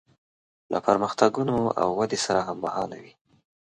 له 0.71 0.79
پرمختګونو 0.87 1.57
او 1.81 1.89
ودې 1.99 2.19
سره 2.25 2.39
هممهاله 2.47 2.97
وي. 3.03 3.13